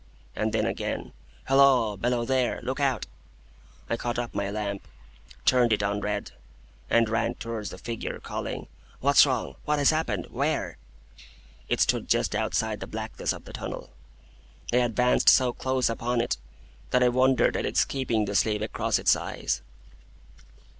[0.35, 1.13] And then again,
[1.45, 1.95] 'Halloa!
[1.95, 2.59] Below there!
[2.63, 3.05] Look out!'
[3.87, 4.87] I caught up my lamp,
[5.45, 6.31] turned it on red,
[6.89, 8.65] and ran towards the figure, calling,
[8.99, 9.57] 'What's wrong?
[9.65, 10.25] What has happened?
[10.31, 10.77] Where?'
[11.69, 13.91] It stood just outside the blackness of the tunnel.
[14.73, 16.37] I advanced so close upon it
[16.89, 19.61] that I wondered at its keeping the sleeve across its eyes.